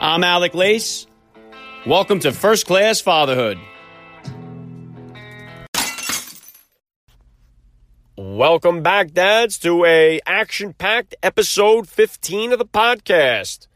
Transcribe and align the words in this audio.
I'm 0.00 0.22
Alec 0.22 0.54
Lace. 0.54 1.06
Welcome 1.86 2.20
to 2.20 2.32
First 2.32 2.66
Class 2.66 3.00
Fatherhood. 3.00 3.58
Welcome 8.16 8.82
back, 8.82 9.12
dads, 9.12 9.58
to 9.58 9.84
a 9.84 10.20
action-packed 10.26 11.14
episode 11.22 11.88
15 11.88 12.52
of 12.52 12.58
the 12.58 12.64
podcast. 12.66 13.66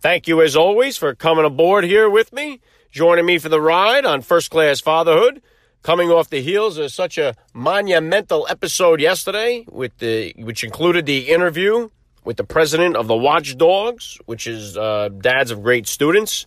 Thank 0.00 0.28
you, 0.28 0.42
as 0.42 0.54
always, 0.54 0.96
for 0.96 1.14
coming 1.14 1.44
aboard 1.44 1.84
here 1.84 2.08
with 2.10 2.32
me, 2.32 2.60
joining 2.90 3.26
me 3.26 3.38
for 3.38 3.48
the 3.48 3.60
ride 3.60 4.04
on 4.04 4.22
First 4.22 4.50
Class 4.50 4.80
Fatherhood. 4.80 5.42
Coming 5.82 6.10
off 6.10 6.30
the 6.30 6.42
heels 6.42 6.78
of 6.78 6.92
such 6.92 7.16
a 7.16 7.34
monumental 7.54 8.46
episode 8.50 9.00
yesterday, 9.00 9.64
with 9.68 9.96
the 9.98 10.34
which 10.36 10.64
included 10.64 11.06
the 11.06 11.28
interview 11.28 11.90
with 12.26 12.36
the 12.36 12.44
president 12.44 12.96
of 12.96 13.06
the 13.06 13.16
Watchdogs, 13.16 14.18
which 14.26 14.48
is 14.48 14.76
uh, 14.76 15.08
dads 15.08 15.52
of 15.52 15.62
great 15.62 15.86
students, 15.86 16.44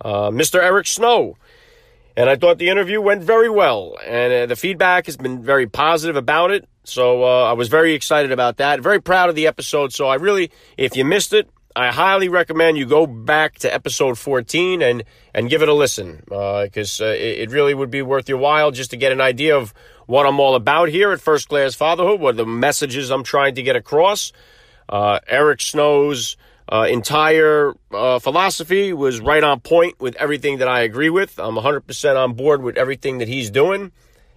uh, 0.00 0.30
Mr. 0.30 0.60
Eric 0.60 0.86
Snow. 0.86 1.36
And 2.16 2.28
I 2.28 2.34
thought 2.34 2.58
the 2.58 2.70
interview 2.70 3.00
went 3.00 3.22
very 3.22 3.50
well, 3.50 3.96
and 4.04 4.32
uh, 4.32 4.46
the 4.46 4.56
feedback 4.56 5.06
has 5.06 5.16
been 5.16 5.42
very 5.42 5.68
positive 5.68 6.16
about 6.16 6.50
it. 6.50 6.66
So 6.82 7.22
uh, 7.22 7.44
I 7.44 7.52
was 7.52 7.68
very 7.68 7.92
excited 7.92 8.32
about 8.32 8.56
that. 8.56 8.80
Very 8.80 9.00
proud 9.00 9.28
of 9.28 9.36
the 9.36 9.46
episode. 9.46 9.92
So 9.92 10.08
I 10.08 10.14
really, 10.14 10.50
if 10.76 10.96
you 10.96 11.04
missed 11.04 11.34
it, 11.34 11.48
I 11.76 11.92
highly 11.92 12.28
recommend 12.28 12.78
you 12.78 12.86
go 12.86 13.06
back 13.06 13.58
to 13.60 13.72
episode 13.72 14.18
14 14.18 14.82
and 14.82 15.04
and 15.32 15.48
give 15.48 15.62
it 15.62 15.68
a 15.68 15.74
listen 15.74 16.22
because 16.24 17.00
uh, 17.00 17.04
uh, 17.04 17.08
it, 17.08 17.38
it, 17.40 17.50
really 17.52 17.72
would 17.72 17.90
be 17.90 18.02
worth 18.02 18.28
your 18.28 18.38
while 18.38 18.72
just 18.72 18.90
to 18.90 18.96
get 18.96 19.12
an 19.12 19.20
idea 19.20 19.56
of 19.56 19.72
what 20.06 20.26
I'm 20.26 20.40
all 20.40 20.56
about 20.56 20.88
here 20.88 21.12
at 21.12 21.20
First 21.20 21.48
Class 21.48 21.76
Fatherhood, 21.76 22.18
what 22.18 22.36
the 22.36 22.46
messages 22.46 23.10
I'm 23.10 23.22
trying 23.22 23.54
to 23.56 23.62
get 23.62 23.76
across. 23.76 24.32
Uh, 24.88 25.20
Eric 25.28 25.60
Snow's 25.60 26.36
uh, 26.70 26.86
entire 26.88 27.74
uh, 27.92 28.18
philosophy 28.18 28.92
was 28.92 29.20
right 29.20 29.42
on 29.42 29.60
point 29.60 30.00
with 30.00 30.16
everything 30.16 30.58
that 30.58 30.68
I 30.68 30.80
agree 30.80 31.10
with. 31.10 31.38
I'm 31.38 31.56
100% 31.56 32.16
on 32.16 32.34
board 32.34 32.62
with 32.62 32.76
everything 32.76 33.18
that 33.18 33.28
he's 33.28 33.50
doing. 33.50 33.92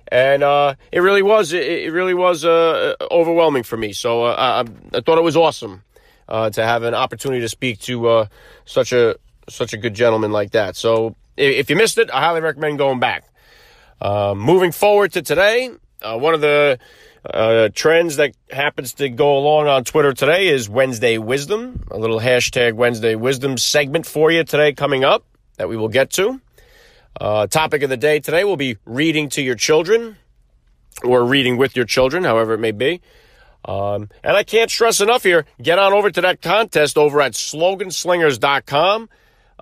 And 0.10 0.44
uh, 0.44 0.76
it 0.92 1.00
really 1.00 1.22
was, 1.22 1.54
it, 1.54 1.92
really 1.92 2.14
was 2.14 2.44
uh, 2.44 2.96
overwhelming 3.10 3.64
for 3.64 3.78
me. 3.78 3.94
So 3.94 4.24
uh, 4.26 4.64
I, 4.94 4.98
I, 4.98 5.02
thought 5.02 5.18
it 5.18 5.24
was 5.24 5.38
awesome 5.38 5.84
to 6.30 6.64
have 6.64 6.84
an 6.84 6.94
opportunity 6.94 7.42
to 7.42 7.50
speak 7.50 7.80
to 7.80 8.28
such 8.64 8.94
a 8.94 9.18
such 9.50 9.74
a 9.74 9.78
good 9.78 9.94
gentleman 9.94 10.32
like 10.32 10.52
that. 10.52 10.78
So 10.78 11.18
if 11.36 11.70
you 11.70 11.76
missed 11.76 11.98
it, 11.98 12.10
I 12.10 12.22
highly 12.22 12.40
recommend 12.40 12.78
going 12.78 13.00
back. 13.00 13.26
moving 14.02 14.72
forward 14.72 15.12
to 15.14 15.22
today, 15.22 15.72
one 16.02 16.34
of 16.34 16.40
the 16.40 16.80
uh, 17.26 17.70
trends 17.74 18.16
that 18.16 18.34
happens 18.50 18.94
to 18.96 19.10
go 19.10 19.38
along 19.38 19.68
on 19.68 19.84
Twitter 19.84 20.14
today 20.14 20.48
is 20.48 20.68
Wednesday 20.68 21.18
Wisdom, 21.18 21.86
a 21.92 21.98
little 21.98 22.20
hashtag 22.20 22.74
Wednesday 22.74 23.16
Wisdom 23.16 23.58
segment 23.58 24.06
for 24.06 24.32
you 24.32 24.44
today 24.44 24.74
coming 24.74 25.04
up 25.04 25.24
that 25.58 25.70
we 25.70 25.78
will 25.78 25.90
get 25.90 26.10
to. 26.12 26.42
Uh, 27.20 27.46
topic 27.46 27.84
of 27.84 27.90
the 27.90 27.98
day 27.98 28.20
today 28.20 28.44
will 28.44 28.58
be 28.58 28.78
reading 28.86 29.30
to 29.30 29.42
your 29.42 29.56
children 29.56 30.18
or 31.04 31.24
reading 31.24 31.58
with 31.58 31.76
your 31.76 31.86
children, 31.86 32.24
however 32.24 32.54
it 32.54 32.60
may 32.60 32.72
be. 32.72 33.02
Um, 33.66 34.10
and 34.24 34.36
I 34.36 34.44
can't 34.44 34.72
stress 34.72 35.02
enough 35.02 35.24
here, 35.24 35.46
get 35.62 35.78
on 35.78 35.94
over 35.94 36.10
to 36.10 36.22
that 36.22 36.42
contest 36.42 36.98
over 36.98 37.22
at 37.22 37.34
sloganslingers.com. 37.34 39.10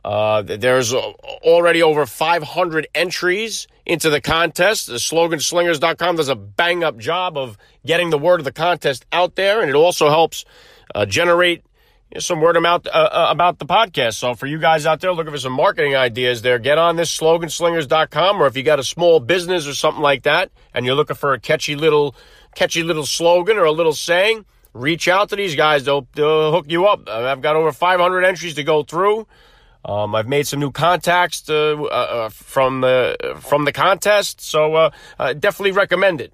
Uh, 0.03 0.41
there's 0.41 0.93
already 0.93 1.83
over 1.83 2.05
500 2.05 2.87
entries 2.95 3.67
into 3.85 4.09
the 4.09 4.21
contest. 4.21 4.87
The 4.87 4.93
sloganslingers.com 4.93 6.15
does 6.15 6.29
a 6.29 6.35
bang 6.35 6.83
up 6.83 6.97
job 6.97 7.37
of 7.37 7.57
getting 7.85 8.09
the 8.09 8.17
word 8.17 8.39
of 8.39 8.45
the 8.45 8.51
contest 8.51 9.05
out 9.11 9.35
there, 9.35 9.61
and 9.61 9.69
it 9.69 9.75
also 9.75 10.09
helps 10.09 10.45
uh, 10.95 11.05
generate 11.05 11.63
you 12.11 12.15
know, 12.15 12.19
some 12.19 12.39
word 12.39 12.55
of 12.55 12.63
mouth 12.63 12.87
uh, 12.87 12.89
uh, 12.89 13.27
about 13.29 13.59
the 13.59 13.65
podcast. 13.65 14.15
So 14.15 14.35
for 14.35 14.47
you 14.47 14.57
guys 14.57 14.85
out 14.85 15.01
there 15.01 15.11
looking 15.11 15.33
for 15.33 15.39
some 15.39 15.53
marketing 15.53 15.95
ideas 15.95 16.41
there, 16.41 16.59
get 16.59 16.77
on 16.77 16.95
this 16.95 17.15
sloganslingers.com, 17.15 18.41
or 18.41 18.47
if 18.47 18.55
you 18.55 18.63
got 18.63 18.79
a 18.79 18.83
small 18.83 19.19
business 19.19 19.67
or 19.67 19.73
something 19.73 20.01
like 20.01 20.23
that, 20.23 20.49
and 20.73 20.85
you're 20.85 20.95
looking 20.95 21.15
for 21.15 21.33
a 21.33 21.39
catchy 21.39 21.75
little, 21.75 22.15
catchy 22.55 22.83
little 22.83 23.05
slogan 23.05 23.57
or 23.57 23.65
a 23.65 23.71
little 23.71 23.93
saying, 23.93 24.45
reach 24.73 25.07
out 25.07 25.29
to 25.29 25.35
these 25.35 25.55
guys. 25.55 25.83
They'll, 25.83 26.07
they'll 26.13 26.51
hook 26.51 26.65
you 26.69 26.85
up. 26.85 27.09
I've 27.09 27.41
got 27.41 27.55
over 27.55 27.71
500 27.71 28.23
entries 28.23 28.55
to 28.55 28.63
go 28.63 28.83
through. 28.83 29.27
Um, 29.85 30.13
I've 30.13 30.27
made 30.27 30.45
some 30.45 30.59
new 30.59 30.71
contacts 30.71 31.49
uh, 31.49 31.75
uh, 31.81 31.85
uh, 31.85 32.29
from 32.29 32.81
the 32.81 33.37
from 33.39 33.65
the 33.65 33.71
contest, 33.71 34.41
so 34.41 34.75
uh, 34.75 34.91
uh 35.17 35.33
definitely 35.33 35.71
recommend 35.71 36.21
it. 36.21 36.33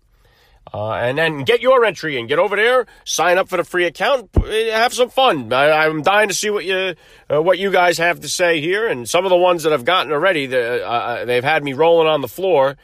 Uh, 0.74 0.94
and 0.94 1.18
then 1.18 1.44
get 1.44 1.62
your 1.62 1.86
entry 1.86 2.20
and 2.20 2.28
get 2.28 2.40
over 2.40 2.56
there, 2.56 2.88
sign 3.04 3.38
up 3.38 3.48
for 3.48 3.56
the 3.56 3.64
free 3.64 3.86
account, 3.86 4.30
have 4.36 4.94
some 4.94 5.10
fun. 5.10 5.54
I, 5.54 5.86
am 5.86 6.02
dying 6.02 6.28
to 6.28 6.34
see 6.34 6.50
what 6.50 6.66
you 6.66 6.96
what 7.30 7.60
you 7.60 7.72
guys 7.72 8.00
have 8.00 8.22
to 8.22 8.30
say 8.30 8.62
here, 8.62 8.88
and 8.88 9.08
some 9.08 9.26
of 9.26 9.30
the 9.30 9.38
ones 9.38 9.64
that 9.64 9.74
I've 9.74 9.86
gotten 9.86 10.12
already, 10.12 10.48
they've 10.48 11.44
had 11.44 11.64
me 11.64 11.74
rolling 11.74 12.08
on 12.08 12.22
the 12.22 12.28
floor. 12.28 12.78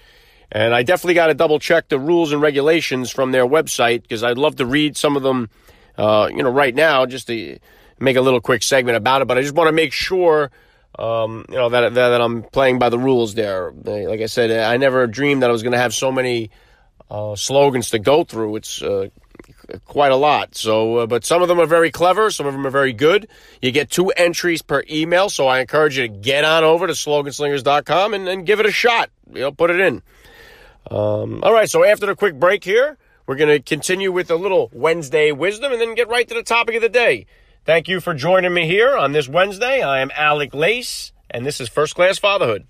And 0.53 0.75
I 0.75 0.83
definitely 0.83 1.13
got 1.13 1.27
to 1.27 1.33
double 1.33 1.59
check 1.59 1.87
the 1.87 1.97
rules 1.97 2.33
and 2.33 2.41
regulations 2.41 3.09
from 3.09 3.31
their 3.31 3.47
website 3.47 4.01
because 4.01 4.21
I'd 4.21 4.37
love 4.37 4.57
to 4.57 4.65
read 4.65 4.97
some 4.97 5.15
of 5.15 5.23
them, 5.23 5.49
you 5.97 6.43
know, 6.43 6.51
right 6.51 6.75
now 6.75 7.05
just 7.05 7.27
to 7.27 7.57
make 8.01 8.17
a 8.17 8.21
little 8.21 8.41
quick 8.41 8.63
segment 8.63 8.97
about 8.97 9.21
it, 9.21 9.27
but 9.27 9.37
I 9.37 9.41
just 9.41 9.53
want 9.53 9.67
to 9.67 9.71
make 9.71 9.93
sure, 9.93 10.51
um, 10.97 11.45
you 11.49 11.55
know, 11.55 11.69
that, 11.69 11.93
that, 11.93 12.09
that 12.09 12.21
I'm 12.21 12.43
playing 12.43 12.79
by 12.79 12.89
the 12.89 12.99
rules 12.99 13.35
there. 13.35 13.71
Like 13.71 14.21
I 14.21 14.25
said, 14.25 14.51
I 14.51 14.77
never 14.77 15.07
dreamed 15.07 15.43
that 15.43 15.49
I 15.49 15.53
was 15.53 15.63
going 15.63 15.73
to 15.73 15.79
have 15.79 15.93
so 15.93 16.11
many 16.11 16.49
uh, 17.09 17.35
slogans 17.35 17.91
to 17.91 17.99
go 17.99 18.23
through. 18.23 18.55
It's 18.55 18.81
uh, 18.81 19.09
quite 19.85 20.11
a 20.11 20.15
lot. 20.15 20.55
So, 20.55 20.97
uh, 20.97 21.07
but 21.07 21.25
some 21.25 21.41
of 21.41 21.47
them 21.47 21.59
are 21.59 21.65
very 21.65 21.91
clever. 21.91 22.31
Some 22.31 22.47
of 22.47 22.53
them 22.53 22.65
are 22.65 22.71
very 22.71 22.93
good. 22.93 23.27
You 23.61 23.71
get 23.71 23.89
two 23.89 24.09
entries 24.09 24.61
per 24.61 24.83
email. 24.89 25.29
So 25.29 25.47
I 25.47 25.59
encourage 25.59 25.97
you 25.97 26.07
to 26.07 26.13
get 26.13 26.43
on 26.43 26.63
over 26.63 26.87
to 26.87 26.93
sloganslingers.com 26.93 28.13
and, 28.13 28.27
and 28.27 28.45
give 28.45 28.59
it 28.59 28.65
a 28.65 28.71
shot. 28.71 29.09
You 29.31 29.41
know, 29.41 29.51
put 29.51 29.69
it 29.69 29.79
in. 29.79 30.01
Um, 30.89 31.43
all 31.43 31.53
right. 31.53 31.69
So 31.69 31.85
after 31.85 32.05
the 32.05 32.15
quick 32.15 32.39
break 32.39 32.63
here, 32.63 32.97
we're 33.27 33.35
going 33.35 33.55
to 33.55 33.61
continue 33.61 34.11
with 34.11 34.31
a 34.31 34.35
little 34.35 34.69
Wednesday 34.73 35.31
wisdom 35.31 35.71
and 35.71 35.79
then 35.79 35.95
get 35.95 36.07
right 36.09 36.27
to 36.27 36.33
the 36.33 36.43
topic 36.43 36.75
of 36.75 36.81
the 36.81 36.89
day. 36.89 37.27
Thank 37.63 37.87
you 37.87 37.99
for 37.99 38.15
joining 38.15 38.55
me 38.55 38.65
here 38.65 38.97
on 38.97 39.11
this 39.11 39.29
Wednesday. 39.29 39.83
I 39.83 39.99
am 39.99 40.09
Alec 40.15 40.55
Lace, 40.55 41.11
and 41.29 41.45
this 41.45 41.61
is 41.61 41.69
First 41.69 41.93
Class 41.93 42.17
Fatherhood. 42.17 42.65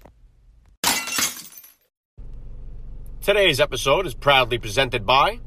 Today's 3.21 3.61
episode 3.61 4.05
is 4.05 4.13
proudly 4.13 4.57
presented 4.57 5.05
by. 5.05 5.39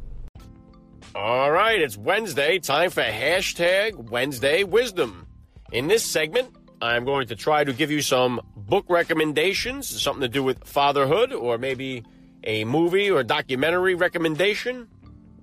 All 1.15 1.51
right, 1.51 1.79
it's 1.79 1.99
Wednesday, 1.99 2.59
time 2.59 2.89
for 2.89 3.03
hashtag 3.03 4.09
Wednesday 4.09 4.65
Wisdom. 4.65 5.27
In 5.73 5.89
this 5.89 6.03
segment, 6.03 6.49
I'm 6.81 7.05
going 7.05 7.27
to 7.27 7.37
try 7.37 7.65
to 7.65 7.75
give 7.75 7.91
you 7.91 8.01
some 8.01 8.41
book 8.57 8.87
recommendations, 8.89 9.87
something 10.01 10.23
to 10.23 10.29
do 10.29 10.43
with 10.43 10.65
fatherhood, 10.65 11.35
or 11.35 11.59
maybe 11.59 12.03
a 12.45 12.65
movie 12.65 13.11
or 13.11 13.23
documentary 13.23 13.95
recommendation, 13.95 14.89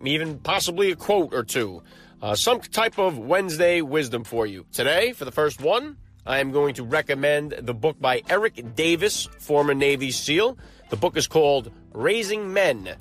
even 0.03 0.39
possibly 0.39 0.89
a 0.89 0.95
quote 0.95 1.35
or 1.35 1.44
two 1.44 1.83
uh, 2.21 2.35
some 2.35 2.59
type 2.61 2.99
of 2.99 3.17
Wednesday 3.17 3.81
wisdom 3.81 4.23
for 4.23 4.45
you. 4.45 4.65
Today, 4.71 5.13
for 5.13 5.25
the 5.25 5.31
first 5.31 5.61
one, 5.61 5.97
I 6.25 6.39
am 6.39 6.51
going 6.51 6.75
to 6.75 6.83
recommend 6.83 7.51
the 7.51 7.73
book 7.73 7.99
by 7.99 8.21
Eric 8.29 8.75
Davis, 8.75 9.27
former 9.39 9.73
Navy 9.73 10.11
SEAL. 10.11 10.57
The 10.89 10.97
book 10.97 11.17
is 11.17 11.27
called 11.27 11.71
Raising 11.93 12.53
Men, 12.53 12.95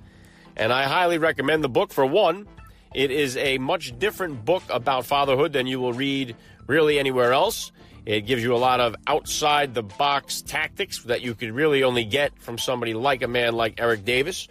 and 0.56 0.72
I 0.72 0.84
highly 0.84 1.19
recommend 1.19 1.62
the 1.62 1.69
book 1.69 1.92
for 1.92 2.06
one. 2.06 2.47
It 2.94 3.10
is 3.10 3.36
a 3.36 3.58
much 3.58 3.98
different 3.98 4.44
book 4.44 4.62
about 4.70 5.04
fatherhood 5.04 5.52
than 5.52 5.66
you 5.66 5.81
will 5.81 5.92
read 5.92 6.34
really 6.66 6.98
anywhere 6.98 7.32
else. 7.32 7.72
It 8.06 8.22
gives 8.22 8.42
you 8.42 8.54
a 8.54 8.56
lot 8.56 8.81
of 8.81 8.97
outside 9.06 9.75
the 9.75 9.82
box 9.82 10.41
tactics 10.41 11.02
that 11.04 11.20
you 11.20 11.34
could 11.34 11.52
really 11.52 11.82
only 11.82 12.04
get 12.04 12.37
from 12.38 12.56
somebody 12.56 12.94
like 12.94 13.22
a 13.22 13.28
man 13.28 13.52
like 13.52 13.78
Eric 13.78 14.04
Davis, 14.06 14.48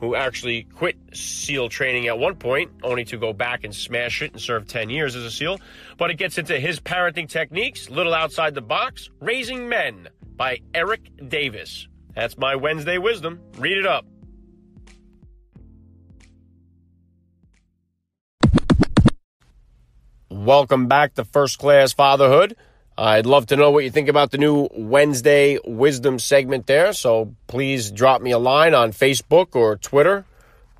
who 0.00 0.14
actually 0.14 0.64
quit 0.64 0.96
SEAL 1.12 1.68
training 1.68 2.06
at 2.06 2.18
one 2.18 2.36
point, 2.36 2.70
only 2.82 3.04
to 3.06 3.16
go 3.16 3.32
back 3.32 3.64
and 3.64 3.74
smash 3.74 4.22
it 4.22 4.32
and 4.32 4.40
serve 4.40 4.66
10 4.66 4.90
years 4.90 5.16
as 5.16 5.24
a 5.24 5.30
SEAL. 5.30 5.58
But 5.96 6.10
it 6.10 6.14
gets 6.14 6.38
into 6.38 6.58
his 6.58 6.80
parenting 6.80 7.28
techniques, 7.28 7.90
little 7.90 8.14
outside 8.14 8.54
the 8.54 8.60
box, 8.60 9.10
Raising 9.20 9.68
Men 9.68 10.08
by 10.36 10.60
Eric 10.74 11.10
Davis. 11.28 11.88
That's 12.14 12.36
my 12.38 12.56
Wednesday 12.56 12.98
wisdom. 12.98 13.40
Read 13.58 13.78
it 13.78 13.86
up. 13.86 14.06
Welcome 20.30 20.86
back 20.86 21.14
to 21.14 21.24
First 21.24 21.58
Class 21.58 21.92
Fatherhood. 21.92 22.56
I'd 22.98 23.26
love 23.26 23.46
to 23.46 23.56
know 23.56 23.70
what 23.70 23.84
you 23.84 23.90
think 23.90 24.08
about 24.08 24.30
the 24.30 24.38
new 24.38 24.68
Wednesday 24.72 25.58
Wisdom 25.64 26.18
segment 26.18 26.66
there. 26.66 26.92
So 26.92 27.34
please 27.46 27.90
drop 27.90 28.22
me 28.22 28.30
a 28.30 28.38
line 28.38 28.74
on 28.74 28.92
Facebook 28.92 29.54
or 29.54 29.76
Twitter 29.76 30.24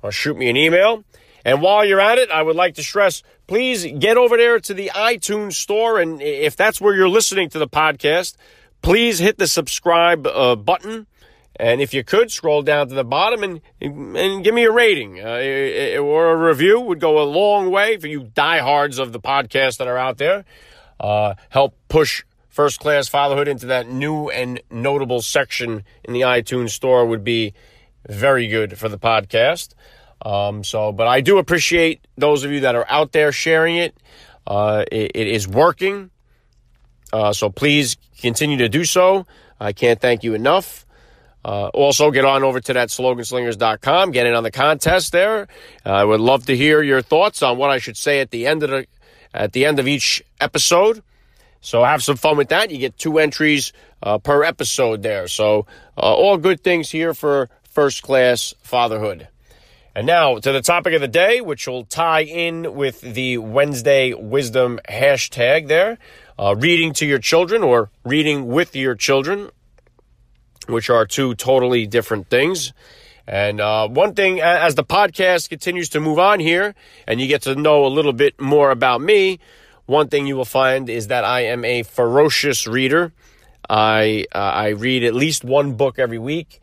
or 0.01 0.11
shoot 0.11 0.37
me 0.37 0.49
an 0.49 0.57
email. 0.57 1.03
And 1.45 1.61
while 1.61 1.85
you're 1.85 2.01
at 2.01 2.17
it, 2.17 2.29
I 2.31 2.41
would 2.41 2.55
like 2.55 2.75
to 2.75 2.83
stress 2.83 3.23
please 3.47 3.85
get 3.85 4.17
over 4.17 4.37
there 4.37 4.59
to 4.59 4.73
the 4.73 4.91
iTunes 4.93 5.53
store. 5.53 5.99
And 5.99 6.21
if 6.21 6.55
that's 6.55 6.79
where 6.79 6.93
you're 6.93 7.09
listening 7.09 7.49
to 7.49 7.59
the 7.59 7.67
podcast, 7.67 8.35
please 8.81 9.19
hit 9.19 9.37
the 9.37 9.47
subscribe 9.47 10.27
uh, 10.27 10.55
button. 10.55 11.07
And 11.59 11.81
if 11.81 11.91
you 11.93 12.03
could, 12.03 12.31
scroll 12.31 12.61
down 12.61 12.89
to 12.89 12.93
the 12.93 13.03
bottom 13.03 13.41
and, 13.41 13.61
and 13.81 14.43
give 14.43 14.53
me 14.53 14.65
a 14.65 14.71
rating 14.71 15.19
uh, 15.19 15.97
or 15.99 16.31
a 16.31 16.49
review 16.49 16.79
would 16.81 16.99
go 16.99 17.19
a 17.19 17.25
long 17.25 17.71
way 17.71 17.97
for 17.97 18.05
you 18.05 18.29
diehards 18.35 18.99
of 18.99 19.11
the 19.11 19.19
podcast 19.19 19.77
that 19.77 19.87
are 19.87 19.97
out 19.97 20.17
there. 20.17 20.45
Uh, 20.99 21.35
help 21.49 21.75
push 21.89 22.23
first 22.49 22.79
class 22.79 23.07
fatherhood 23.07 23.47
into 23.47 23.67
that 23.67 23.87
new 23.87 24.29
and 24.29 24.59
notable 24.71 25.21
section 25.21 25.83
in 26.03 26.13
the 26.13 26.21
iTunes 26.21 26.71
store 26.71 27.05
would 27.05 27.23
be 27.23 27.53
very 28.09 28.47
good 28.47 28.77
for 28.79 28.89
the 28.89 28.97
podcast. 28.97 29.73
Um, 30.23 30.63
so, 30.63 30.91
but 30.91 31.07
I 31.07 31.21
do 31.21 31.37
appreciate 31.37 32.07
those 32.17 32.43
of 32.43 32.51
you 32.51 32.61
that 32.61 32.75
are 32.75 32.85
out 32.89 33.11
there 33.11 33.31
sharing 33.31 33.75
it. 33.75 33.95
Uh, 34.45 34.85
it, 34.91 35.11
it 35.13 35.27
is 35.27 35.47
working. 35.47 36.09
Uh, 37.13 37.31
so 37.31 37.49
please 37.49 37.97
continue 38.19 38.57
to 38.57 38.69
do 38.69 38.83
so. 38.83 39.27
I 39.59 39.73
can't 39.73 39.99
thank 39.99 40.23
you 40.23 40.33
enough. 40.33 40.85
Uh, 41.45 41.67
also, 41.67 42.11
get 42.11 42.25
on 42.25 42.43
over 42.43 42.59
to 42.59 42.73
that 42.73 42.89
sloganslingers.com. 42.89 44.11
Get 44.11 44.27
in 44.27 44.33
on 44.33 44.43
the 44.43 44.51
contest 44.51 45.11
there. 45.13 45.47
I 45.85 46.03
would 46.03 46.19
love 46.19 46.47
to 46.47 46.57
hear 46.57 46.81
your 46.81 47.01
thoughts 47.01 47.41
on 47.41 47.57
what 47.57 47.69
I 47.69 47.77
should 47.77 47.95
say 47.95 48.19
at 48.19 48.31
the 48.31 48.47
end 48.47 48.63
of 48.63 48.69
the 48.69 48.87
at 49.33 49.53
the 49.53 49.65
end 49.65 49.79
of 49.79 49.87
each 49.87 50.23
episode. 50.39 51.03
So 51.61 51.83
have 51.83 52.03
some 52.03 52.17
fun 52.17 52.37
with 52.37 52.49
that. 52.49 52.71
You 52.71 52.77
get 52.77 52.97
two 52.97 53.19
entries 53.19 53.73
uh, 54.01 54.19
per 54.19 54.43
episode 54.43 55.03
there. 55.03 55.27
So 55.27 55.65
uh, 55.97 56.01
all 56.01 56.37
good 56.37 56.63
things 56.63 56.91
here 56.91 57.13
for 57.13 57.49
first 57.69 58.03
class 58.03 58.53
fatherhood. 58.61 59.27
And 59.95 60.05
now 60.05 60.37
to 60.37 60.51
the 60.51 60.61
topic 60.61 60.93
of 60.93 61.01
the 61.01 61.07
day, 61.07 61.41
which 61.41 61.67
will 61.67 61.83
tie 61.83 62.23
in 62.23 62.75
with 62.75 63.01
the 63.01 63.39
Wednesday 63.39 64.13
wisdom 64.13 64.79
hashtag 64.87 65.67
there. 65.67 65.97
Uh, 66.37 66.55
reading 66.55 66.93
to 66.93 67.05
your 67.07 67.17
children 67.17 67.63
or 67.63 67.89
reading 68.05 68.45
with 68.45 68.75
your 68.75 68.93
children, 68.93 69.49
which 70.67 70.91
are 70.91 71.07
two 71.07 71.33
totally 71.33 71.87
different 71.87 72.29
things. 72.29 72.73
And 73.27 73.59
uh, 73.59 73.89
one 73.89 74.13
thing, 74.13 74.39
as 74.39 74.75
the 74.75 74.83
podcast 74.83 75.49
continues 75.49 75.89
to 75.89 75.99
move 75.99 76.17
on 76.17 76.39
here, 76.39 76.75
and 77.05 77.19
you 77.19 77.27
get 77.27 77.41
to 77.43 77.55
know 77.55 77.85
a 77.85 77.89
little 77.89 78.13
bit 78.13 78.39
more 78.39 78.71
about 78.71 79.01
me, 79.01 79.39
one 79.85 80.07
thing 80.07 80.27
you 80.27 80.35
will 80.35 80.45
find 80.45 80.89
is 80.89 81.07
that 81.07 81.25
I 81.25 81.41
am 81.41 81.65
a 81.65 81.83
ferocious 81.83 82.67
reader. 82.67 83.11
I 83.69 84.25
uh, 84.33 84.37
I 84.37 84.69
read 84.69 85.03
at 85.03 85.13
least 85.13 85.43
one 85.43 85.73
book 85.73 85.99
every 85.99 86.19
week, 86.19 86.61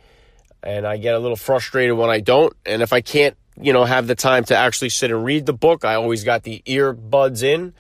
and 0.63 0.87
I 0.87 0.97
get 0.97 1.15
a 1.15 1.19
little 1.19 1.37
frustrated 1.37 1.97
when 1.97 2.09
I 2.09 2.21
don't. 2.21 2.55
And 2.65 2.81
if 2.81 2.95
I 2.95 3.03
can't, 3.03 3.37
you 3.61 3.75
know, 3.75 3.85
have 3.85 4.07
the 4.07 4.15
time 4.15 4.45
to 4.45 4.57
actually 4.57 4.89
sit 4.89 5.11
and 5.11 5.23
read 5.23 5.45
the 5.45 5.53
book, 5.53 5.85
I 5.85 5.97
always 5.97 6.25
got 6.25 6.45
the 6.45 6.63
earbuds 6.67 7.43
in 7.43 7.75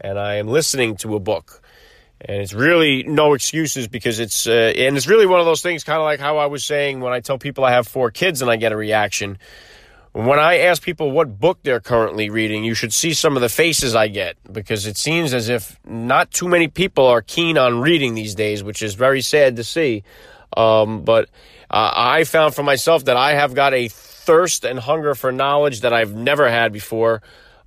and 0.00 0.18
I 0.18 0.34
am 0.36 0.48
listening 0.48 0.96
to 0.98 1.14
a 1.14 1.20
book. 1.20 1.62
And 2.20 2.40
it's 2.40 2.54
really 2.54 3.02
no 3.02 3.34
excuses 3.34 3.88
because 3.88 4.20
it's, 4.20 4.46
uh, 4.46 4.72
and 4.76 4.96
it's 4.96 5.06
really 5.06 5.26
one 5.26 5.38
of 5.40 5.46
those 5.46 5.62
things, 5.62 5.84
kind 5.84 5.98
of 5.98 6.04
like 6.04 6.18
how 6.18 6.38
I 6.38 6.46
was 6.46 6.64
saying 6.64 7.00
when 7.00 7.12
I 7.12 7.20
tell 7.20 7.38
people 7.38 7.64
I 7.64 7.72
have 7.72 7.86
four 7.86 8.10
kids 8.10 8.42
and 8.42 8.50
I 8.50 8.56
get 8.56 8.72
a 8.72 8.76
reaction. 8.76 9.38
When 10.12 10.38
I 10.38 10.60
ask 10.60 10.82
people 10.82 11.10
what 11.10 11.38
book 11.38 11.58
they're 11.62 11.80
currently 11.80 12.30
reading, 12.30 12.64
you 12.64 12.72
should 12.72 12.94
see 12.94 13.12
some 13.12 13.36
of 13.36 13.42
the 13.42 13.50
faces 13.50 13.94
I 13.94 14.08
get 14.08 14.38
because 14.50 14.86
it 14.86 14.96
seems 14.96 15.34
as 15.34 15.50
if 15.50 15.78
not 15.84 16.30
too 16.30 16.48
many 16.48 16.68
people 16.68 17.06
are 17.06 17.20
keen 17.20 17.58
on 17.58 17.82
reading 17.82 18.14
these 18.14 18.34
days, 18.34 18.64
which 18.64 18.80
is 18.80 18.94
very 18.94 19.20
sad 19.20 19.56
to 19.56 19.64
see. 19.64 20.04
Um, 20.56 21.02
but 21.02 21.28
uh, 21.70 21.92
I 21.94 22.24
found 22.24 22.54
for 22.54 22.62
myself 22.62 23.04
that 23.04 23.18
I 23.18 23.34
have 23.34 23.52
got 23.52 23.74
a 23.74 23.88
thirst 23.88 24.64
and 24.64 24.78
hunger 24.78 25.14
for 25.14 25.32
knowledge 25.32 25.82
that 25.82 25.92
I've 25.92 26.14
never 26.14 26.48
had 26.48 26.72
before. 26.72 27.20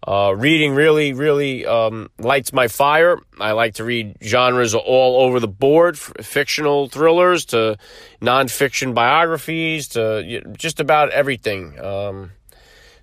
Uh, 0.07 0.33
reading 0.35 0.73
really, 0.73 1.11
really 1.11 1.65
um, 1.65 2.09
lights 2.17 2.53
my 2.53 2.67
fire. 2.69 3.19
I 3.39 3.51
like 3.51 3.75
to 3.75 3.83
read 3.83 4.17
genres 4.23 4.73
all 4.73 5.21
over 5.21 5.41
the 5.41 5.47
board, 5.47 5.95
f- 5.95 6.13
fictional 6.25 6.87
thrillers 6.87 7.45
to 7.47 7.77
nonfiction 8.21 8.93
biographies 8.93 9.89
to 9.89 10.41
just 10.57 10.79
about 10.79 11.09
everything. 11.11 11.77
Um, 11.79 12.31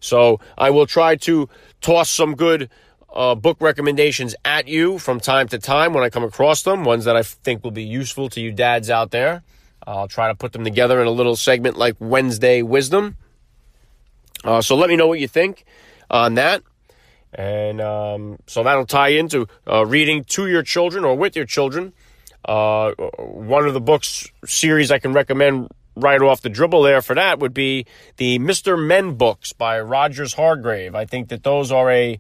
so 0.01 0.41
I 0.57 0.71
will 0.71 0.87
try 0.87 1.17
to 1.17 1.51
toss 1.83 2.09
some 2.09 2.35
good 2.35 2.71
uh, 3.13 3.35
book 3.35 3.59
recommendations 3.61 4.35
at 4.45 4.67
you 4.67 4.99
from 4.99 5.21
time 5.21 5.49
to 5.49 5.59
time 5.59 5.93
when 5.93 6.03
I 6.03 6.11
come 6.11 6.25
across 6.25 6.63
them, 6.63 6.85
ones 6.85 7.05
that 7.05 7.17
I 7.17 7.23
think 7.23 7.63
will 7.63 7.71
be 7.71 7.85
useful 7.85 8.29
to 8.31 8.41
you 8.41 8.53
dads 8.53 8.89
out 8.89 9.11
there. 9.11 9.43
I'll 9.87 10.09
try 10.09 10.29
to 10.29 10.35
put 10.35 10.53
them 10.53 10.65
together 10.65 11.01
in 11.01 11.07
a 11.07 11.11
little 11.11 11.37
segment 11.37 11.77
like 11.77 11.97
Wednesday 11.99 12.63
Wisdom. 12.63 13.17
Uh, 14.45 14.61
so 14.61 14.77
let 14.77 14.89
me 14.89 14.97
know 14.97 15.07
what 15.07 15.21
you 15.21 15.29
think 15.29 15.65
on 16.11 16.35
that. 16.35 16.63
And 17.37 17.83
um, 17.83 18.39
so 18.47 18.63
that'll 18.63 18.87
tie 18.87 19.09
into 19.09 19.47
uh, 19.71 19.85
reading 19.85 20.25
to 20.25 20.49
your 20.49 20.63
children 20.63 21.05
or 21.05 21.15
with 21.15 21.37
your 21.37 21.45
children. 21.45 21.93
Uh, 22.47 22.93
one 23.19 23.67
of 23.67 23.75
the 23.75 23.81
books 23.81 24.27
series 24.47 24.91
I 24.91 24.99
can 24.99 25.13
recommend 25.13 25.69
right 25.97 26.21
off 26.21 26.41
the 26.41 26.49
dribble 26.49 26.83
there 26.83 27.03
for 27.03 27.15
that 27.15 27.39
would 27.39 27.53
be 27.53 27.87
the 28.17 28.39
Mr. 28.39 28.83
Men 28.83 29.15
books 29.15 29.53
by 29.53 29.81
Roger 29.81 30.27
Hargreaves. 30.35 30.95
I 30.95 31.05
think 31.05 31.29
that 31.29 31.43
those 31.43 31.71
are 31.71 31.91
a, 31.91 32.19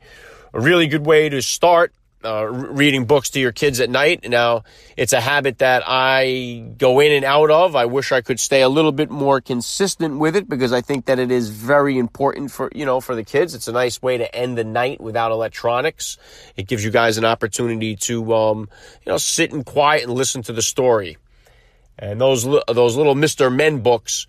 a 0.52 0.60
really 0.60 0.86
good 0.86 1.06
way 1.06 1.28
to 1.30 1.40
start 1.40 1.92
uh, 2.24 2.46
reading 2.46 3.04
books 3.04 3.30
to 3.30 3.40
your 3.40 3.52
kids 3.52 3.80
at 3.80 3.90
night. 3.90 4.28
Now, 4.28 4.64
it's 4.96 5.12
a 5.12 5.20
habit 5.20 5.58
that 5.58 5.82
I 5.86 6.72
go 6.76 7.00
in 7.00 7.12
and 7.12 7.24
out 7.24 7.50
of. 7.50 7.76
I 7.76 7.84
wish 7.84 8.12
I 8.12 8.20
could 8.20 8.40
stay 8.40 8.62
a 8.62 8.68
little 8.68 8.92
bit 8.92 9.10
more 9.10 9.40
consistent 9.40 10.18
with 10.18 10.34
it 10.34 10.48
because 10.48 10.72
I 10.72 10.80
think 10.80 11.06
that 11.06 11.18
it 11.18 11.30
is 11.30 11.50
very 11.50 11.98
important 11.98 12.50
for, 12.50 12.70
you 12.74 12.84
know, 12.84 13.00
for 13.00 13.14
the 13.14 13.24
kids. 13.24 13.54
It's 13.54 13.68
a 13.68 13.72
nice 13.72 14.02
way 14.02 14.18
to 14.18 14.34
end 14.34 14.58
the 14.58 14.64
night 14.64 15.00
without 15.00 15.30
electronics. 15.30 16.18
It 16.56 16.66
gives 16.66 16.84
you 16.84 16.90
guys 16.90 17.18
an 17.18 17.24
opportunity 17.24 17.96
to, 17.96 18.34
um, 18.34 18.68
you 19.04 19.12
know, 19.12 19.18
sit 19.18 19.52
in 19.52 19.62
quiet 19.62 20.04
and 20.04 20.12
listen 20.12 20.42
to 20.42 20.52
the 20.52 20.62
story. 20.62 21.18
And 21.98 22.20
those, 22.20 22.44
those 22.44 22.96
little 22.96 23.14
Mr. 23.14 23.54
Men 23.54 23.80
books, 23.80 24.26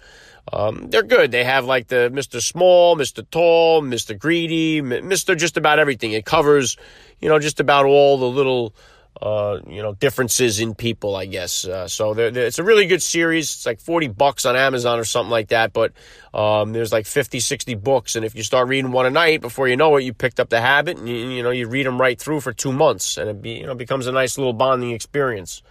um, 0.52 0.90
they're 0.90 1.04
good. 1.04 1.32
They 1.32 1.44
have 1.44 1.66
like 1.66 1.88
the 1.88 2.10
Mr. 2.14 2.42
Small, 2.42 2.96
Mr. 2.96 3.28
Tall, 3.30 3.82
Mr. 3.82 4.18
Greedy, 4.18 4.82
Mr. 4.82 5.38
just 5.38 5.58
about 5.58 5.80
everything. 5.80 6.14
It 6.14 6.26
covers, 6.26 6.78
you 7.20 7.30
know, 7.30 7.40
just 7.40 7.60
about 7.60 7.86
all 7.86 8.18
the 8.18 8.30
little, 8.30 8.74
uh, 9.22 9.60
you 9.68 9.82
know, 9.82 9.94
differences 9.94 10.60
in 10.60 10.74
people, 10.74 11.16
I 11.16 11.26
guess. 11.26 11.66
Uh, 11.66 11.88
so 11.88 12.14
they're, 12.14 12.32
they're, 12.32 12.46
it's 12.46 12.60
a 12.60 12.64
really 12.64 12.86
good 12.86 13.02
series. 13.02 13.46
It's 13.46 13.66
like 13.66 13.82
40 13.82 14.08
bucks 14.10 14.46
on 14.46 14.56
Amazon 14.56 15.00
or 15.00 15.04
something 15.04 15.32
like 15.32 15.50
that. 15.50 15.74
But 15.74 15.92
um, 16.34 16.72
there's 16.72 16.94
like 16.94 17.08
50, 17.08 17.42
60 17.42 17.76
books. 17.76 18.16
And 18.16 18.24
if 18.24 18.34
you 18.34 18.44
start 18.44 18.70
reading 18.70 18.92
one 18.92 19.06
a 19.06 19.10
night, 19.10 19.42
before 19.42 19.68
you 19.68 19.76
know 19.76 19.98
it, 19.98 20.04
you 20.04 20.14
picked 20.14 20.40
up 20.40 20.50
the 20.50 20.62
habit 20.62 20.98
and, 20.98 21.10
you, 21.10 21.16
you 21.16 21.44
know, 21.44 21.52
you 21.52 21.68
read 21.68 21.86
them 21.86 22.00
right 22.00 22.18
through 22.20 22.40
for 22.40 22.54
two 22.54 22.72
months. 22.72 23.18
And 23.18 23.30
it 23.30 23.42
be, 23.42 23.52
you 23.52 23.66
know, 23.66 23.76
becomes 23.76 24.08
a 24.08 24.14
nice 24.14 24.38
little 24.38 24.54
bonding 24.54 24.92
experience. 24.92 25.62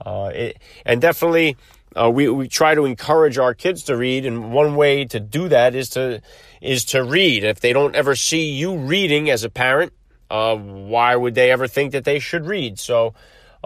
Uh, 0.00 0.30
it, 0.32 0.58
and 0.86 1.00
definitely, 1.00 1.56
uh, 1.96 2.10
we, 2.10 2.28
we 2.28 2.48
try 2.48 2.74
to 2.74 2.84
encourage 2.84 3.38
our 3.38 3.54
kids 3.54 3.84
to 3.84 3.96
read, 3.96 4.26
and 4.26 4.52
one 4.52 4.76
way 4.76 5.04
to 5.06 5.20
do 5.20 5.48
that 5.48 5.74
is 5.74 5.90
to 5.90 6.20
is 6.60 6.84
to 6.86 7.02
read. 7.02 7.44
If 7.44 7.60
they 7.60 7.72
don't 7.72 7.94
ever 7.94 8.14
see 8.14 8.50
you 8.50 8.76
reading 8.76 9.30
as 9.30 9.44
a 9.44 9.50
parent, 9.50 9.92
uh, 10.30 10.56
why 10.56 11.16
would 11.16 11.34
they 11.34 11.50
ever 11.50 11.66
think 11.66 11.92
that 11.92 12.04
they 12.04 12.18
should 12.18 12.46
read? 12.46 12.78
So, 12.78 13.14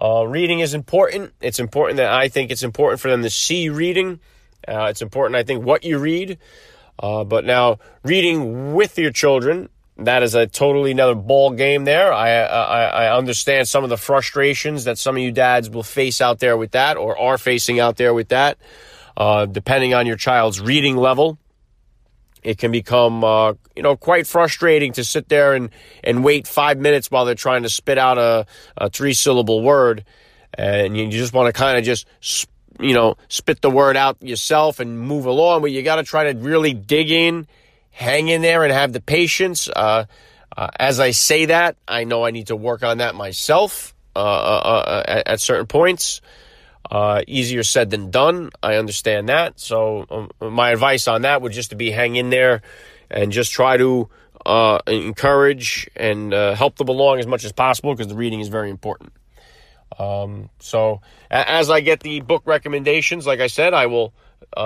uh, 0.01 0.25
reading 0.27 0.61
is 0.61 0.75
important. 0.75 1.33
It's 1.41 1.59
important 1.59 1.97
that 1.97 2.13
I 2.13 2.29
think 2.29 2.51
it's 2.51 2.63
important 2.63 3.01
for 3.01 3.11
them 3.11 3.23
to 3.23 3.31
see 3.31 3.69
reading. 3.69 4.21
Uh, 4.67 4.85
it's 4.85 5.03
important, 5.03 5.37
I 5.37 5.43
think, 5.43 5.65
what 5.65 5.85
you 5.85 5.99
read. 5.99 6.39
Uh, 6.99 7.25
but 7.25 7.45
now, 7.45 7.79
reading 8.05 8.75
with 8.75 8.99
your 8.99 9.11
children 9.11 9.69
that 9.99 10.23
is 10.23 10.35
a 10.35 10.47
totally 10.47 10.93
another 10.93 11.15
ball 11.15 11.51
game 11.51 11.85
there. 11.85 12.13
I, 12.13 12.31
I, 12.31 12.85
I 12.85 13.17
understand 13.17 13.69
some 13.69 13.85
of 13.85 13.91
the 13.91 13.97
frustrations 13.97 14.85
that 14.85 14.99
some 14.99 15.17
of 15.17 15.23
you 15.23 15.33
dads 15.33 15.69
will 15.69 15.83
face 15.83 16.21
out 16.21 16.39
there 16.39 16.57
with 16.57 16.73
that, 16.73 16.97
or 16.97 17.19
are 17.19 17.39
facing 17.39 17.79
out 17.79 17.97
there 17.97 18.15
with 18.15 18.29
that. 18.29 18.59
Uh, 19.17 19.45
depending 19.45 19.93
on 19.93 20.07
your 20.07 20.17
child's 20.17 20.61
reading 20.61 20.97
level, 20.97 21.39
it 22.43 22.57
can 22.57 22.73
become 22.73 23.23
uh, 23.23 23.53
you 23.77 23.83
know 23.83 23.97
quite 23.97 24.27
frustrating 24.27 24.93
to 24.95 25.05
sit 25.05 25.29
there 25.29 25.55
and 25.55 25.71
and 26.03 26.25
wait 26.25 26.47
five 26.47 26.79
minutes 26.79 27.11
while 27.11 27.27
they're 27.27 27.35
trying 27.35 27.63
to 27.63 27.69
spit 27.69 27.99
out 27.99 28.17
a, 28.17 28.47
a 28.79 28.89
three 28.89 29.13
syllable 29.13 29.63
word, 29.63 30.05
and 30.55 30.97
you 30.97 31.09
just 31.09 31.35
want 31.35 31.47
to 31.47 31.53
kind 31.53 31.77
of 31.77 31.85
just 31.85 32.07
you 32.81 32.95
know 32.95 33.17
spit 33.29 33.61
the 33.61 33.71
word 33.71 33.99
out 33.99 34.17
yourself 34.23 34.81
and 34.81 34.99
move 34.99 35.27
along, 35.27 35.61
but 35.61 35.71
you 35.71 35.83
got 35.83 35.97
to 35.97 36.03
try 36.03 36.33
to 36.33 36.39
really 36.39 36.73
dig 36.73 37.11
in 37.11 37.47
hang 37.93 38.29
in 38.29 38.43
there 38.43 38.65
and 38.65 38.73
have 38.73 38.93
the 38.93 39.01
patience. 39.01 39.69
Uh, 39.69 40.07
uh, 40.57 40.69
as 40.79 40.99
I 40.99 41.13
say 41.13 41.47
that, 41.47 41.77
I 41.87 42.05
know 42.05 42.25
I 42.25 42.31
need 42.31 42.49
to 42.49 42.57
work 42.57 42.83
on 42.83 42.99
that 42.99 43.15
myself 43.15 43.95
uh, 44.17 44.19
uh, 44.19 44.23
uh 44.23 45.03
at, 45.07 45.29
at, 45.29 45.41
certain 45.41 45.67
points. 45.67 46.21
Uh, 46.91 47.23
easier 47.27 47.63
said 47.63 47.91
than 47.91 48.11
done. 48.11 48.51
I 48.63 48.75
understand 48.75 49.29
that. 49.29 49.59
So 49.61 50.29
um, 50.41 50.55
my 50.55 50.71
advice 50.71 51.09
on 51.09 51.23
that 51.23 51.41
would 51.41 51.53
just 51.53 51.71
to 51.71 51.77
be 51.77 51.91
hang 51.91 52.17
in 52.17 52.29
there 52.29 52.61
and 53.11 53.33
just 53.33 53.53
try 53.53 53.77
to 53.77 54.11
encourage 54.87 55.89
and 55.95 56.33
help 56.33 56.77
them 56.77 56.89
along 56.89 57.21
as 57.21 57.27
much 57.27 57.45
as 57.45 57.53
possible 57.53 57.95
because 57.95 58.09
the 58.09 58.17
reading 58.17 58.41
is 58.41 58.49
very 58.49 58.69
important. 58.69 59.13
Um, 59.99 60.51
so 60.59 61.01
as 61.31 61.71
I 61.71 61.81
get 61.81 62.01
the 62.01 62.21
book 62.21 62.43
recommendations, 62.45 63.27
like 63.27 63.41
I 63.41 63.47
said, 63.47 63.73
I 63.73 63.87
will 63.87 64.13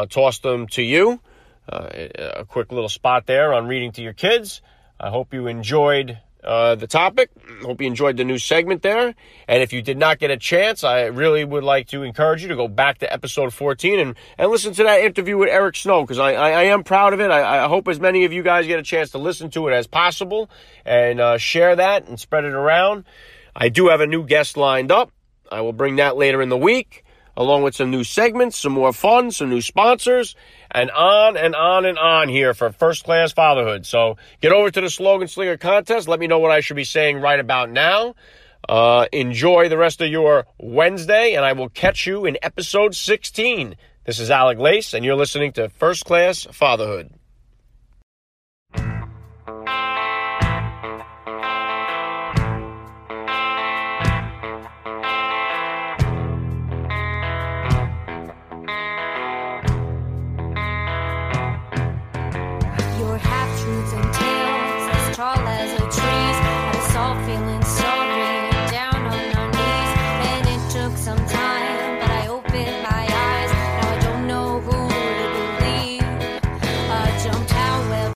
toss 0.09 0.39
them 0.39 0.67
to 0.69 0.83
you. 0.83 1.21
Uh, 1.69 1.89
a 2.15 2.45
quick 2.45 2.71
little 2.71 2.89
spot 2.89 3.27
there 3.27 3.53
on 3.53 3.67
reading 3.67 3.93
to 3.93 4.03
your 4.03 4.13
kids. 4.13 4.63
I 5.01 5.11
hope 5.11 5.35
you 5.35 5.47
enjoyed 5.47 6.19
uh, 6.47 6.77
the 6.77 6.87
topic. 6.87 7.31
Hope 7.63 7.81
you 7.81 7.87
enjoyed 7.87 8.17
the 8.17 8.25
new 8.25 8.39
segment 8.39 8.83
there. 8.83 9.15
And 9.49 9.63
if 9.63 9.73
you 9.73 9.83
did 9.83 9.99
not 9.99 10.19
get 10.19 10.31
a 10.31 10.37
chance, 10.37 10.85
I 10.85 11.07
really 11.07 11.45
would 11.45 11.65
like 11.65 11.89
to 11.89 12.03
encourage 12.03 12.43
you 12.43 12.49
to 12.49 12.57
go 12.57 12.69
back 12.69 12.99
to 12.99 13.13
episode 13.13 13.53
14 13.53 13.99
and, 13.99 14.17
and 14.39 14.51
listen 14.51 14.73
to 14.75 14.85
that 14.85 15.01
interview 15.01 15.37
with 15.37 15.49
Eric 15.49 15.77
Snow 15.77 16.03
because 16.03 16.19
I, 16.19 16.35
I, 16.35 16.51
I, 16.51 16.63
am 16.65 16.85
proud 16.85 17.13
of 17.13 17.21
it. 17.21 17.31
I, 17.31 17.65
I, 17.65 17.69
hope 17.69 17.89
as 17.89 17.99
many 17.99 18.25
of 18.25 18.33
you 18.33 18.43
guys 18.43 18.67
get 18.67 18.79
a 18.79 18.85
chance 18.85 19.11
to 19.11 19.19
listen 19.19 19.51
to 19.51 19.67
it 19.69 19.73
as 19.73 19.89
possible 19.89 20.49
and 20.85 21.21
uh, 21.21 21.39
share 21.39 21.75
that 21.75 22.07
and 22.07 22.19
spread 22.19 22.45
it 22.45 22.55
around. 22.55 23.05
I 23.55 23.69
do 23.69 23.89
have 23.89 24.01
a 24.01 24.07
new 24.07 24.25
guest 24.25 24.57
lined 24.57 24.93
up. 24.93 25.11
I 25.51 25.63
will 25.63 25.73
bring 25.73 25.97
that 25.97 26.17
later 26.17 26.43
in 26.43 26.49
the 26.49 26.57
week, 26.57 27.05
along 27.37 27.63
with 27.63 27.75
some 27.75 27.91
new 27.91 28.05
segments, 28.05 28.59
some 28.59 28.73
more 28.73 28.93
fun, 28.93 29.31
some 29.31 29.49
new 29.49 29.61
sponsors, 29.61 30.37
and 30.77 30.91
on 30.91 31.39
and 31.39 31.57
on 31.57 31.87
and 31.87 31.99
on 31.99 32.29
here 32.29 32.53
for 32.53 32.71
first 32.71 33.03
class 33.03 33.33
fatherhood. 33.33 33.87
So 33.87 34.19
get 34.43 34.53
over 34.53 34.71
to 34.71 34.81
the 34.83 34.91
slogan 34.91 35.27
slinger 35.27 35.57
contest. 35.57 36.07
Let 36.07 36.21
me 36.21 36.27
know 36.27 36.39
what 36.39 36.51
I 36.51 36.61
should 36.61 36.77
be 36.77 36.85
saying 36.85 37.19
right 37.19 37.41
about 37.41 37.71
now. 37.71 38.15
Uh, 38.69 39.07
enjoy 39.11 39.71
the 39.71 39.79
rest 39.79 40.03
of 40.03 40.09
your 40.09 40.47
Wednesday, 40.59 41.35
and 41.35 41.45
I 41.45 41.55
will 41.55 41.71
catch 41.71 42.07
you 42.07 42.27
in 42.27 42.37
episode 42.43 42.95
16. 42.95 43.75
This 44.05 44.19
is 44.19 44.31
Alec 44.31 44.59
Lace, 44.59 44.93
and 44.93 45.03
you're 45.03 45.17
listening 45.17 45.53
to 45.53 45.71
First 45.71 46.05
Class 46.05 46.47
Fatherhood. 46.53 47.11